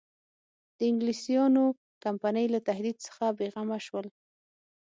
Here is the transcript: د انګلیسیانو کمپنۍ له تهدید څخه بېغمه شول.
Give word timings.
د 0.77 0.79
انګلیسیانو 0.91 1.63
کمپنۍ 2.03 2.45
له 2.53 2.59
تهدید 2.67 2.97
څخه 3.05 3.25
بېغمه 3.37 3.79
شول. 3.85 4.07